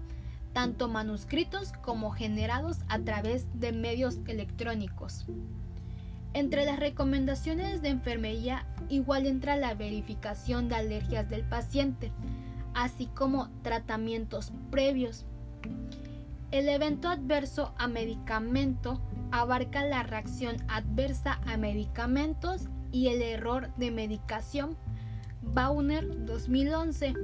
tanto 0.53 0.87
manuscritos 0.87 1.73
como 1.83 2.13
generados 2.13 2.79
a 2.89 3.01
través 3.01 3.47
de 3.59 3.73
medios 3.73 4.21
electrónicos. 4.27 5.27
Entre 6.35 6.65
las 6.65 6.79
recomendaciones 6.79 7.83
de 7.83 7.89
enfermería 7.89 8.67
igual 8.89 9.27
entra 9.27 9.57
la 9.57 9.75
verificación 9.75 10.69
de 10.69 10.77
alergias 10.77 11.29
del 11.29 11.43
paciente, 11.43 12.13
así 12.75 13.07
como 13.07 13.49
tratamientos 13.63 14.53
previos. 14.71 15.25
El 16.51 16.69
evento 16.69 17.09
adverso 17.09 17.75
a 17.77 17.89
medicamento 17.89 19.01
abarca 19.31 19.85
la 19.85 20.03
reacción 20.03 20.57
adversa 20.69 21.41
a 21.47 21.57
medicamentos 21.57 22.69
y 22.93 23.09
el 23.09 23.21
error 23.21 23.75
de 23.77 23.91
medicación. 23.91 24.77
Bauner 25.43 26.25
2011. 26.25 27.15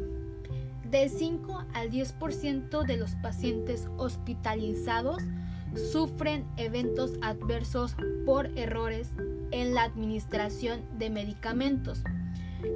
De 0.91 1.09
5 1.09 1.65
al 1.73 1.91
10% 1.91 2.87
de 2.87 2.97
los 2.97 3.15
pacientes 3.17 3.89
hospitalizados 3.97 5.23
sufren 5.75 6.47
eventos 6.57 7.13
adversos 7.23 7.97
por 8.25 8.47
errores 8.59 9.11
en 9.51 9.75
la 9.75 9.85
administración 9.85 10.83
de 10.99 11.11
medicamentos. 11.11 12.03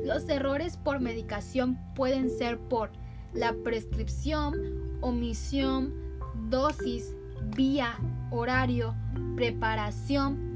Los 0.05 0.29
errores 0.29 0.77
por 0.77 1.01
medicación 1.01 1.79
pueden 1.95 2.31
ser 2.31 2.59
por 2.59 2.91
la 3.33 3.55
prescripción, 3.65 4.55
omisión, 5.01 5.95
dosis, 6.49 7.15
vía, 7.57 7.99
horario, 8.31 8.95
preparación, 9.37 10.49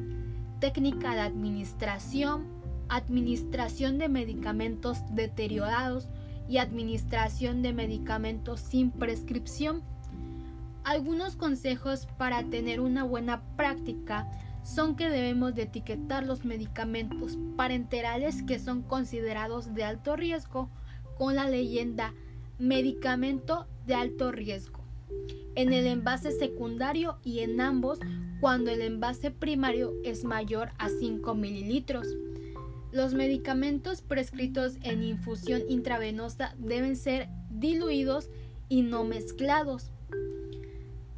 técnica 0.61 1.15
de 1.15 1.21
administración, 1.21 2.47
administración 2.89 3.99
de 3.99 4.09
medicamentos 4.09 4.99
deteriorados 5.11 6.09
y 6.49 6.59
administración 6.59 7.63
de 7.63 7.73
medicamentos 7.73 8.61
sin 8.61 8.91
prescripción. 8.91 9.83
Algunos 10.85 11.37
consejos 11.37 12.07
para 12.19 12.45
tener 12.45 12.81
una 12.81 13.05
buena 13.05 13.43
práctica 13.57 14.29
son 14.65 14.97
que 14.97 15.09
debemos 15.09 15.55
de 15.55 15.63
etiquetar 15.63 16.25
los 16.25 16.45
medicamentos 16.45 17.39
parenterales 17.57 18.43
que 18.43 18.59
son 18.59 18.83
considerados 18.83 19.75
de 19.75 19.85
alto 19.85 20.17
riesgo 20.17 20.71
con 21.19 21.35
la 21.35 21.49
leyenda 21.49 22.15
medicamento 22.59 23.67
de 23.87 23.95
alto 23.95 24.31
riesgo 24.31 24.83
en 25.55 25.73
el 25.73 25.87
envase 25.87 26.33
secundario 26.33 27.19
y 27.23 27.41
en 27.41 27.61
ambos 27.61 27.99
cuando 28.41 28.71
el 28.71 28.81
envase 28.81 29.31
primario 29.31 29.93
es 30.05 30.25
mayor 30.25 30.71
a 30.79 30.89
5 30.89 31.35
mililitros. 31.35 32.07
Los 32.91 33.15
medicamentos 33.15 34.03
prescritos 34.03 34.77
en 34.83 35.03
infusión 35.03 35.63
intravenosa 35.69 36.55
deben 36.59 36.97
ser 36.97 37.29
diluidos 37.51 38.29
y 38.69 38.83
no 38.83 39.05
mezclados. 39.05 39.91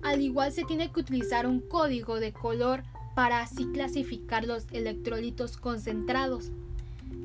Al 0.05 0.21
igual 0.21 0.53
se 0.53 0.65
tiene 0.65 0.93
que 0.93 1.01
utilizar 1.01 1.47
un 1.47 1.61
código 1.61 2.21
de 2.21 2.33
color 2.33 2.85
para 3.15 3.41
así 3.41 3.65
clasificar 3.73 4.45
los 4.45 4.67
electrolitos 4.71 5.57
concentrados. 5.57 6.51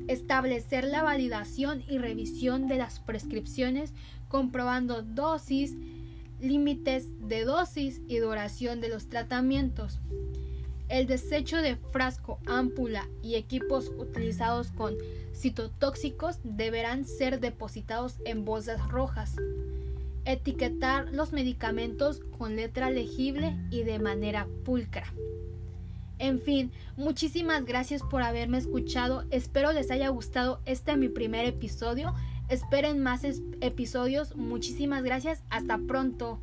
Establecer 0.08 0.84
la 0.84 1.02
validación 1.02 1.84
y 1.88 1.98
revisión 1.98 2.68
de 2.68 2.76
las 2.76 2.98
prescripciones 2.98 3.92
comprobando 4.28 5.02
dosis, 5.02 5.76
límites 6.40 7.06
de 7.28 7.44
dosis 7.44 8.00
y 8.08 8.16
duración 8.16 8.80
de 8.80 8.88
los 8.88 9.08
tratamientos. 9.08 10.00
El 10.88 11.06
desecho 11.06 11.58
de 11.58 11.76
frasco, 11.76 12.38
ámpula 12.46 13.06
y 13.22 13.34
equipos 13.34 13.92
utilizados 13.98 14.72
con 14.72 14.94
citotóxicos 15.34 16.38
deberán 16.44 17.04
ser 17.04 17.40
depositados 17.40 18.16
en 18.24 18.44
bolsas 18.46 18.88
rojas. 18.88 19.36
Etiquetar 20.24 21.12
los 21.12 21.32
medicamentos 21.32 22.20
con 22.38 22.56
letra 22.56 22.90
legible 22.90 23.56
y 23.70 23.82
de 23.82 23.98
manera 23.98 24.46
pulcra. 24.64 25.12
En 26.18 26.38
fin, 26.38 26.70
muchísimas 26.96 27.64
gracias 27.64 28.02
por 28.02 28.22
haberme 28.22 28.58
escuchado. 28.58 29.24
Espero 29.30 29.72
les 29.72 29.90
haya 29.90 30.08
gustado 30.10 30.60
este 30.66 30.96
mi 30.96 31.08
primer 31.08 31.46
episodio. 31.46 32.14
Esperen 32.50 33.02
más 33.02 33.24
episodios. 33.60 34.36
Muchísimas 34.36 35.02
gracias. 35.02 35.42
Hasta 35.48 35.78
pronto. 35.78 36.40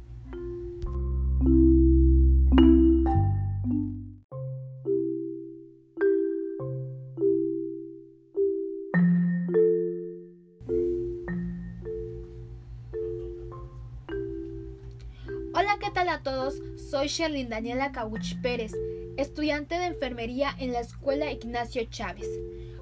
¿Qué 15.79 15.91
tal 15.91 16.09
a 16.09 16.23
todos? 16.23 16.55
Soy 16.89 17.07
Sherlyn 17.07 17.49
Daniela 17.49 17.91
Cabuch 17.91 18.41
Pérez, 18.41 18.73
estudiante 19.15 19.75
de 19.75 19.85
enfermería 19.85 20.55
en 20.57 20.73
la 20.73 20.79
Escuela 20.79 21.31
Ignacio 21.31 21.83
Chávez. 21.85 22.27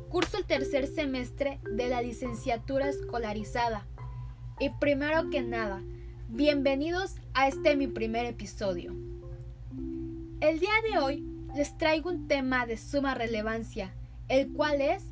Curso 0.10 0.38
el 0.38 0.46
tercer 0.46 0.88
semestre 0.88 1.60
de 1.70 1.90
la 1.90 2.02
licenciatura 2.02 2.88
escolarizada. 2.88 3.86
Y 4.60 4.70
primero 4.70 5.30
que 5.30 5.42
nada, 5.42 5.82
bienvenidos 6.30 7.16
a 7.34 7.50
este 7.50 7.76
mi 7.76 7.88
primer 7.88 8.28
episodio. 8.28 8.94
El 10.40 10.60
día 10.60 10.76
de 10.90 11.00
hoy 11.00 11.26
les 11.54 11.78
traigo 11.78 12.10
un 12.10 12.30
tema 12.30 12.66
de 12.66 12.78
suma 12.78 13.14
relevancia, 13.14 13.94
el 14.30 14.54
cual 14.54 14.80
es 14.80 15.04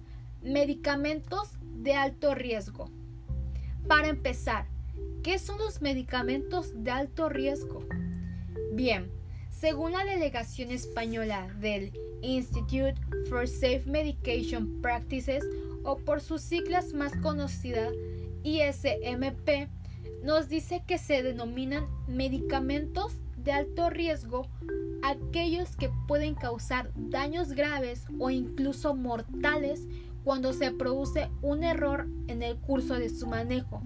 medicamentos 0.41 1.57
de 1.61 1.95
alto 1.95 2.33
riesgo. 2.33 2.89
Para 3.87 4.07
empezar, 4.07 4.67
¿Qué 5.23 5.39
son 5.39 5.57
los 5.57 5.81
medicamentos 5.81 6.73
de 6.83 6.91
alto 6.91 7.29
riesgo? 7.29 7.79
Bien, 8.73 9.09
según 9.49 9.93
la 9.93 10.03
delegación 10.03 10.69
española 10.69 11.47
del 11.61 11.93
Institute 12.21 12.95
for 13.29 13.47
Safe 13.47 13.83
Medication 13.85 14.81
Practices 14.81 15.45
o 15.85 15.95
por 15.95 16.19
sus 16.19 16.41
siglas 16.41 16.93
más 16.93 17.15
conocidas 17.15 17.93
ISMP, 18.43 19.69
nos 20.23 20.49
dice 20.49 20.83
que 20.85 20.97
se 20.97 21.23
denominan 21.23 21.87
medicamentos 22.05 23.13
de 23.37 23.53
alto 23.53 23.89
riesgo 23.89 24.49
aquellos 25.03 25.77
que 25.77 25.89
pueden 26.05 26.35
causar 26.35 26.91
daños 26.95 27.53
graves 27.53 28.07
o 28.19 28.29
incluso 28.29 28.93
mortales 28.93 29.87
cuando 30.25 30.51
se 30.51 30.71
produce 30.71 31.29
un 31.41 31.63
error 31.63 32.09
en 32.27 32.43
el 32.43 32.57
curso 32.57 32.95
de 32.95 33.07
su 33.07 33.25
manejo. 33.25 33.81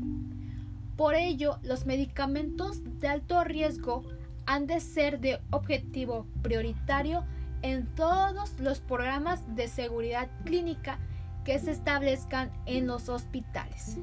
Por 0.97 1.13
ello, 1.13 1.59
los 1.61 1.85
medicamentos 1.85 2.81
de 2.99 3.07
alto 3.07 3.43
riesgo 3.43 4.03
han 4.47 4.65
de 4.65 4.79
ser 4.79 5.19
de 5.19 5.39
objetivo 5.51 6.25
prioritario 6.41 7.23
en 7.61 7.85
todos 7.93 8.59
los 8.59 8.79
programas 8.79 9.55
de 9.55 9.67
seguridad 9.67 10.27
clínica 10.43 10.97
que 11.45 11.59
se 11.59 11.71
establezcan 11.71 12.51
en 12.65 12.87
los 12.87 13.09
hospitales. 13.09 13.97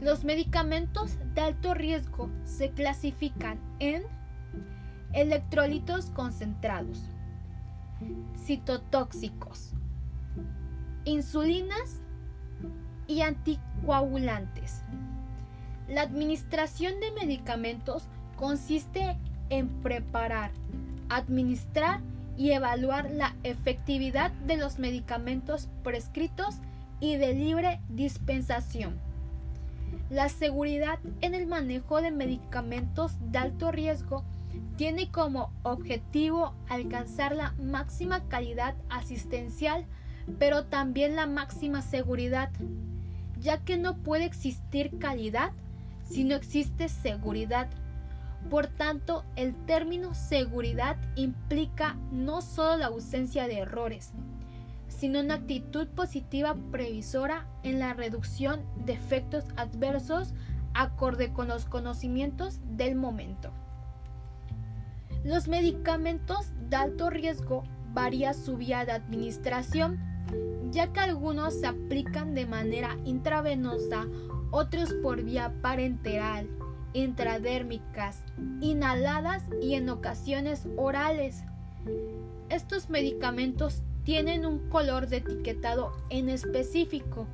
Los 0.00 0.24
medicamentos 0.24 1.16
de 1.34 1.40
alto 1.40 1.72
riesgo 1.72 2.30
se 2.44 2.70
clasifican 2.72 3.60
en 3.78 4.02
electrolitos 5.12 6.06
concentrados, 6.10 7.08
citotóxicos, 8.36 9.72
insulinas 11.04 12.00
y 13.06 13.20
anticoagulantes. 13.20 14.82
La 15.88 16.02
administración 16.02 16.94
de 17.00 17.12
medicamentos 17.12 18.04
consiste 18.36 19.16
en 19.50 19.68
preparar, 19.82 20.50
administrar 21.08 22.00
y 22.36 22.50
evaluar 22.50 23.10
la 23.10 23.36
efectividad 23.44 24.32
de 24.32 24.56
los 24.56 24.78
medicamentos 24.78 25.68
prescritos 25.84 26.56
y 27.00 27.16
de 27.16 27.34
libre 27.34 27.80
dispensación. 27.88 28.98
La 30.10 30.28
seguridad 30.28 30.98
en 31.20 31.34
el 31.34 31.46
manejo 31.46 32.02
de 32.02 32.10
medicamentos 32.10 33.12
de 33.30 33.38
alto 33.38 33.70
riesgo 33.70 34.24
tiene 34.76 35.10
como 35.10 35.52
objetivo 35.62 36.52
alcanzar 36.68 37.34
la 37.34 37.52
máxima 37.62 38.24
calidad 38.28 38.74
asistencial, 38.88 39.86
pero 40.38 40.64
también 40.64 41.16
la 41.16 41.26
máxima 41.26 41.80
seguridad, 41.80 42.50
ya 43.40 43.58
que 43.58 43.78
no 43.78 43.96
puede 43.96 44.24
existir 44.24 44.98
calidad 44.98 45.52
si 46.08 46.24
no 46.24 46.34
existe 46.34 46.88
seguridad. 46.88 47.68
Por 48.50 48.68
tanto, 48.68 49.24
el 49.34 49.54
término 49.66 50.14
seguridad 50.14 50.96
implica 51.16 51.96
no 52.12 52.40
solo 52.40 52.76
la 52.76 52.86
ausencia 52.86 53.48
de 53.48 53.58
errores, 53.58 54.12
sino 54.88 55.20
una 55.20 55.34
actitud 55.34 55.88
positiva 55.88 56.56
previsora 56.70 57.46
en 57.62 57.78
la 57.78 57.92
reducción 57.92 58.60
de 58.84 58.92
efectos 58.92 59.44
adversos 59.56 60.32
acorde 60.74 61.32
con 61.32 61.48
los 61.48 61.64
conocimientos 61.64 62.60
del 62.76 62.94
momento. 62.94 63.50
Los 65.24 65.48
medicamentos 65.48 66.52
de 66.68 66.76
alto 66.76 67.10
riesgo 67.10 67.64
varía 67.92 68.32
su 68.32 68.56
vía 68.56 68.84
de 68.84 68.92
administración, 68.92 69.98
ya 70.70 70.92
que 70.92 71.00
algunos 71.00 71.54
se 71.58 71.66
aplican 71.66 72.34
de 72.34 72.46
manera 72.46 72.96
intravenosa 73.04 74.06
otros 74.50 74.92
por 75.02 75.22
vía 75.22 75.52
parenteral, 75.62 76.48
intradérmicas, 76.92 78.24
inhaladas 78.60 79.44
y 79.60 79.74
en 79.74 79.88
ocasiones 79.88 80.66
orales. 80.76 81.44
Estos 82.48 82.90
medicamentos 82.90 83.82
tienen 84.04 84.46
un 84.46 84.68
color 84.68 85.08
de 85.08 85.18
etiquetado 85.18 85.92
en 86.10 86.28
específico. 86.28 87.26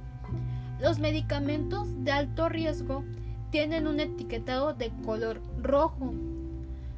Los 0.81 0.99
medicamentos 0.99 1.87
de 2.03 2.13
alto 2.13 2.49
riesgo 2.49 3.05
tienen 3.51 3.87
un 3.87 4.01
etiquetado 4.01 4.73
de 4.73 4.91
color 5.05 5.43
rojo. 5.61 6.15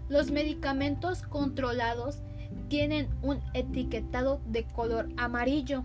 Los 0.08 0.30
medicamentos 0.30 1.22
controlados 1.22 2.22
tienen 2.68 3.08
un 3.22 3.40
etiquetado 3.52 4.40
de 4.46 4.64
color 4.64 5.08
amarillo. 5.16 5.84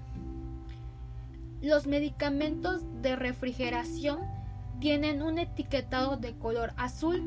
Los 1.61 1.87
medicamentos 1.87 2.83
de 3.01 3.15
refrigeración 3.15 4.19
tienen 4.79 5.21
un 5.21 5.39
etiquetado 5.39 6.17
de 6.17 6.33
color 6.33 6.71
azul. 6.77 7.21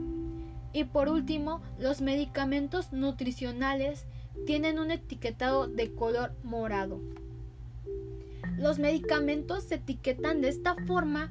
Y 0.72 0.84
por 0.84 1.08
último, 1.08 1.60
los 1.78 2.00
medicamentos 2.00 2.92
nutricionales 2.92 4.06
tienen 4.46 4.78
un 4.78 4.90
etiquetado 4.90 5.66
de 5.66 5.92
color 5.92 6.32
morado. 6.42 7.00
Los 8.56 8.78
medicamentos 8.78 9.64
se 9.64 9.76
etiquetan 9.76 10.40
de 10.40 10.48
esta 10.48 10.76
forma 10.86 11.30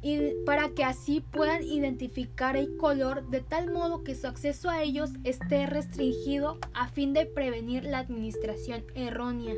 y 0.00 0.32
para 0.46 0.70
que 0.70 0.84
así 0.84 1.20
puedan 1.20 1.62
identificar 1.62 2.56
el 2.56 2.76
color 2.76 3.28
de 3.28 3.40
tal 3.40 3.72
modo 3.72 4.04
que 4.04 4.14
su 4.14 4.26
acceso 4.28 4.70
a 4.70 4.82
ellos 4.82 5.10
esté 5.24 5.66
restringido 5.66 6.58
a 6.72 6.88
fin 6.88 7.12
de 7.12 7.26
prevenir 7.26 7.84
la 7.84 7.98
administración 7.98 8.84
errónea. 8.94 9.54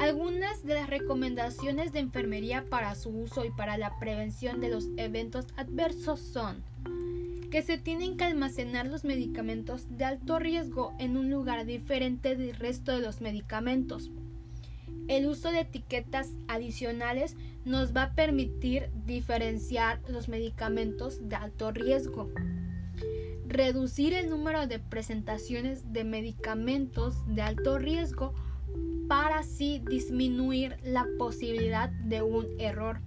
Algunas 0.00 0.64
de 0.64 0.74
las 0.74 0.90
recomendaciones 0.90 1.92
de 1.92 2.00
enfermería 2.00 2.64
para 2.68 2.94
su 2.94 3.10
uso 3.10 3.44
y 3.44 3.50
para 3.50 3.78
la 3.78 3.98
prevención 3.98 4.60
de 4.60 4.68
los 4.68 4.88
eventos 4.96 5.46
adversos 5.56 6.20
son 6.20 6.62
que 7.50 7.62
se 7.62 7.78
tienen 7.78 8.16
que 8.16 8.24
almacenar 8.24 8.86
los 8.86 9.04
medicamentos 9.04 9.86
de 9.96 10.04
alto 10.04 10.40
riesgo 10.40 10.92
en 10.98 11.16
un 11.16 11.30
lugar 11.30 11.64
diferente 11.66 12.34
del 12.34 12.56
resto 12.56 12.90
de 12.90 13.00
los 13.00 13.20
medicamentos. 13.20 14.10
El 15.06 15.26
uso 15.26 15.52
de 15.52 15.60
etiquetas 15.60 16.30
adicionales 16.48 17.36
nos 17.64 17.94
va 17.94 18.02
a 18.02 18.14
permitir 18.14 18.90
diferenciar 19.06 20.00
los 20.08 20.28
medicamentos 20.28 21.28
de 21.28 21.36
alto 21.36 21.70
riesgo. 21.70 22.28
Reducir 23.46 24.14
el 24.14 24.30
número 24.30 24.66
de 24.66 24.80
presentaciones 24.80 25.92
de 25.92 26.02
medicamentos 26.02 27.22
de 27.32 27.42
alto 27.42 27.78
riesgo 27.78 28.34
para 29.08 29.38
así 29.38 29.82
disminuir 29.88 30.76
la 30.82 31.06
posibilidad 31.18 31.90
de 31.90 32.22
un 32.22 32.46
error. 32.58 33.00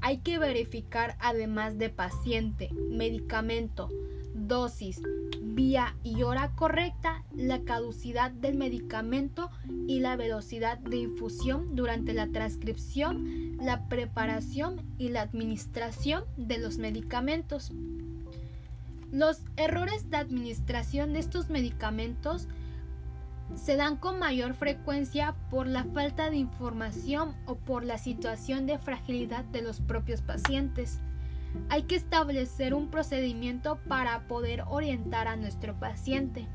Hay 0.00 0.18
que 0.18 0.38
verificar 0.38 1.16
además 1.18 1.78
de 1.78 1.88
paciente, 1.88 2.68
medicamento, 2.90 3.88
dosis, 4.34 5.00
vía 5.40 5.96
y 6.02 6.22
hora 6.24 6.50
correcta, 6.54 7.22
la 7.34 7.60
caducidad 7.60 8.30
del 8.30 8.56
medicamento 8.56 9.50
y 9.86 10.00
la 10.00 10.16
velocidad 10.16 10.78
de 10.78 10.96
infusión 10.96 11.74
durante 11.74 12.12
la 12.12 12.26
transcripción, 12.28 13.56
la 13.60 13.88
preparación 13.88 14.82
y 14.98 15.08
la 15.08 15.22
administración 15.22 16.24
de 16.36 16.58
los 16.58 16.78
medicamentos. 16.78 17.72
Los 19.12 19.42
errores 19.56 20.10
de 20.10 20.16
administración 20.16 21.12
de 21.12 21.20
estos 21.20 21.48
medicamentos 21.48 22.48
se 23.56 23.76
dan 23.76 23.96
con 23.96 24.18
mayor 24.18 24.54
frecuencia 24.54 25.34
por 25.50 25.66
la 25.66 25.84
falta 25.84 26.30
de 26.30 26.36
información 26.36 27.34
o 27.46 27.56
por 27.56 27.84
la 27.84 27.98
situación 27.98 28.66
de 28.66 28.78
fragilidad 28.78 29.44
de 29.44 29.62
los 29.62 29.80
propios 29.80 30.22
pacientes. 30.22 31.00
Hay 31.68 31.82
que 31.82 31.94
establecer 31.96 32.74
un 32.74 32.90
procedimiento 32.90 33.78
para 33.88 34.26
poder 34.26 34.64
orientar 34.68 35.28
a 35.28 35.36
nuestro 35.36 35.78
paciente. 35.78 36.48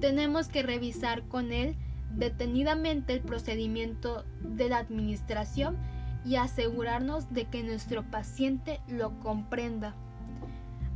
Tenemos 0.00 0.48
que 0.48 0.62
revisar 0.62 1.22
con 1.28 1.52
él 1.52 1.76
detenidamente 2.10 3.14
el 3.14 3.20
procedimiento 3.20 4.24
de 4.40 4.68
la 4.68 4.78
administración 4.78 5.76
y 6.24 6.36
asegurarnos 6.36 7.32
de 7.32 7.46
que 7.46 7.62
nuestro 7.62 8.02
paciente 8.10 8.80
lo 8.88 9.18
comprenda 9.20 9.94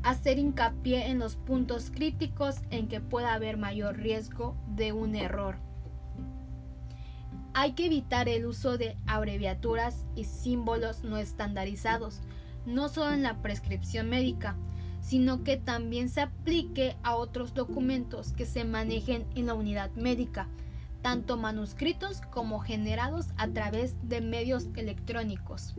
hacer 0.06 0.38
hincapié 0.38 1.08
en 1.08 1.18
los 1.18 1.34
puntos 1.34 1.90
críticos 1.90 2.60
en 2.70 2.86
que 2.86 3.00
pueda 3.00 3.34
haber 3.34 3.56
mayor 3.56 3.96
riesgo 3.96 4.56
de 4.68 4.92
un 4.92 5.16
error. 5.16 5.56
Hay 7.54 7.72
que 7.72 7.86
evitar 7.86 8.28
el 8.28 8.46
uso 8.46 8.78
de 8.78 8.96
abreviaturas 9.08 10.04
y 10.14 10.22
símbolos 10.22 11.02
no 11.02 11.16
estandarizados, 11.16 12.20
no 12.66 12.88
solo 12.88 13.14
en 13.14 13.24
la 13.24 13.42
prescripción 13.42 14.08
médica, 14.08 14.56
sino 15.00 15.42
que 15.42 15.56
también 15.56 16.08
se 16.08 16.20
aplique 16.20 16.96
a 17.02 17.16
otros 17.16 17.52
documentos 17.52 18.32
que 18.32 18.46
se 18.46 18.62
manejen 18.62 19.26
en 19.34 19.46
la 19.46 19.54
unidad 19.54 19.90
médica, 19.96 20.46
tanto 21.02 21.36
manuscritos 21.36 22.20
como 22.30 22.60
generados 22.60 23.26
a 23.38 23.48
través 23.48 23.96
de 24.08 24.20
medios 24.20 24.68
electrónicos. 24.76 25.74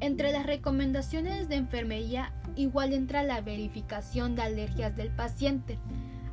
Entre 0.00 0.32
las 0.32 0.46
recomendaciones 0.46 1.48
de 1.48 1.56
enfermería 1.56 2.32
igual 2.56 2.92
entra 2.92 3.22
la 3.22 3.40
verificación 3.40 4.34
de 4.34 4.42
alergias 4.42 4.96
del 4.96 5.10
paciente, 5.10 5.78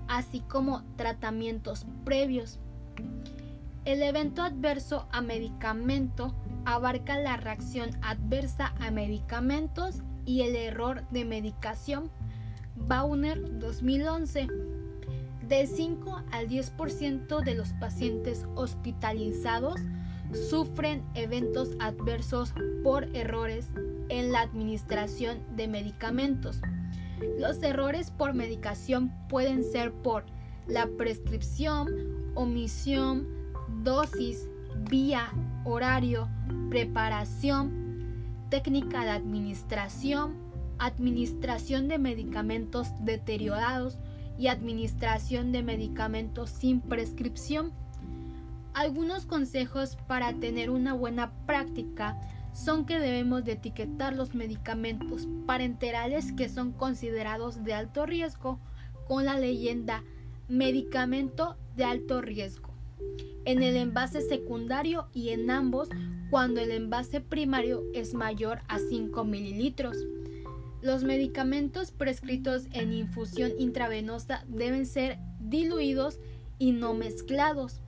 así 0.08 0.42
como 0.42 0.84
tratamientos 0.96 1.86
previos. 2.04 2.60
El 3.86 4.04
evento 4.04 4.44
adverso 4.44 5.08
a 5.12 5.22
medicamento 5.22 6.36
abarca 6.66 7.18
la 7.18 7.38
reacción 7.38 7.90
adversa 8.04 8.74
a 8.80 8.92
medicamentos 8.92 10.02
y 10.26 10.42
el 10.42 10.56
error 10.56 11.08
de 11.10 11.26
medicación. 11.26 12.12
Bauner 12.76 13.60
2011. 13.60 14.48
De 15.48 15.68
5 15.68 16.24
al 16.32 16.48
10% 16.48 17.44
de 17.44 17.56
los 17.56 17.74
pacientes 17.74 18.46
hospitalizados 18.56 19.82
sufren 20.34 21.04
eventos 21.14 21.70
adversos 21.80 22.54
por 22.84 23.04
errores 23.16 23.68
en 24.10 24.32
la 24.32 24.42
administración 24.42 25.40
de 25.56 25.68
medicamentos. 25.68 26.62
Los 27.40 27.62
errores 27.64 28.12
por 28.12 28.34
medicación 28.34 29.12
pueden 29.30 29.64
ser 29.64 29.92
por 29.92 30.26
la 30.68 30.88
prescripción, 30.98 31.88
omisión, 32.36 33.28
dosis, 33.84 34.48
vía, 34.90 35.32
horario, 35.66 36.28
preparación, 36.70 37.82
técnica 38.50 39.04
de 39.04 39.12
administración, 39.12 40.36
administración 40.80 41.88
de 41.88 41.98
medicamentos 41.98 42.88
deteriorados 43.02 43.98
y 44.38 44.48
administración 44.48 45.52
de 45.52 45.64
medicamentos 45.64 46.50
sin 46.50 46.82
prescripción. 46.82 47.72
Algunos 48.74 49.26
consejos 49.26 49.98
para 50.08 50.34
tener 50.34 50.70
una 50.70 50.94
buena 50.94 51.32
práctica 51.46 52.20
son 52.54 52.86
que 52.86 53.00
debemos 53.00 53.46
de 53.46 53.54
etiquetar 53.54 54.16
los 54.16 54.34
medicamentos 54.34 55.28
parenterales 55.46 56.32
que 56.34 56.50
son 56.50 56.72
considerados 56.72 57.64
de 57.64 57.74
alto 57.74 58.06
riesgo 58.06 58.60
con 59.08 59.26
la 59.26 59.38
leyenda 59.38 60.04
medicamento 60.48 61.58
de 61.76 61.86
alto 61.86 62.22
riesgo 62.22 62.72
en 63.46 63.64
el 63.64 63.76
envase 63.76 64.22
secundario 64.22 65.08
y 65.14 65.30
en 65.30 65.50
ambos 65.50 65.90
cuando 66.30 66.62
el 66.62 66.72
envase 66.72 67.22
primario 67.22 67.84
es 67.94 68.14
mayor 68.14 68.62
a 68.68 68.80
5 68.80 69.24
mililitros. 69.26 69.98
Los 70.82 71.04
medicamentos 71.04 71.92
prescritos 71.92 72.68
en 72.72 72.94
infusión 72.94 73.52
intravenosa 73.60 74.46
deben 74.48 74.86
ser 74.86 75.20
diluidos 75.40 76.20
y 76.58 76.72
no 76.72 76.94
mezclados. 76.94 77.82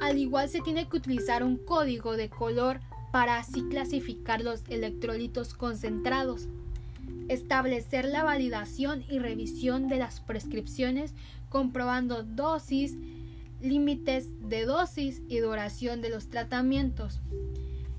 Al 0.00 0.16
igual 0.16 0.48
se 0.48 0.62
tiene 0.62 0.88
que 0.88 0.96
utilizar 0.96 1.44
un 1.44 1.58
código 1.58 2.16
de 2.16 2.30
color 2.30 2.80
para 3.12 3.36
así 3.36 3.64
clasificar 3.64 4.40
los 4.40 4.62
electrolitos 4.68 5.52
concentrados. 5.52 6.48
Establecer 7.28 8.06
la 8.06 8.24
validación 8.24 9.04
y 9.08 9.18
revisión 9.18 9.88
de 9.88 9.98
las 9.98 10.20
prescripciones 10.20 11.12
comprobando 11.50 12.22
dosis, 12.22 12.96
límites 13.60 14.28
de 14.48 14.64
dosis 14.64 15.20
y 15.28 15.38
duración 15.38 16.00
de 16.00 16.08
los 16.08 16.28
tratamientos. 16.28 17.20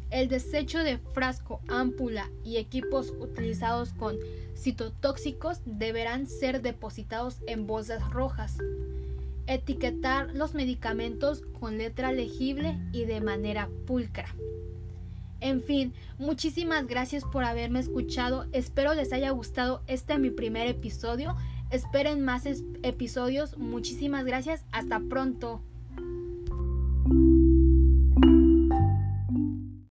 El 0.10 0.28
desecho 0.28 0.80
de 0.80 0.98
frasco, 0.98 1.62
ámpula 1.68 2.30
y 2.44 2.58
equipos 2.58 3.14
utilizados 3.20 3.94
con 3.94 4.18
citotóxicos 4.56 5.62
deberán 5.66 6.26
ser 6.26 6.62
depositados 6.62 7.38
en 7.46 7.68
bolsas 7.68 8.10
rojas 8.10 8.58
etiquetar 9.47 10.34
los 10.34 10.54
medicamentos 10.54 11.43
con 11.60 11.77
letra 11.77 12.12
legible 12.12 12.80
y 12.91 13.06
de 13.06 13.21
manera 13.21 13.69
pulcra. 13.86 14.36
En 15.39 15.63
fin, 15.63 15.93
muchísimas 16.19 16.86
gracias 16.86 17.23
por 17.23 17.43
haberme 17.43 17.80
escuchado. 17.80 18.45
Espero 18.51 18.93
les 18.93 19.12
haya 19.12 19.32
gustado 19.32 19.82
este 19.88 20.17
mi 20.19 20.30
primer 20.30 20.67
episodio. 20.67 21.36
Esperen 21.71 22.23
más 22.23 22.45
episodios. 22.84 23.58
Muchísimas 23.58 24.23
gracias. 24.23 24.65
Hasta 24.71 24.99
pronto. 24.99 25.63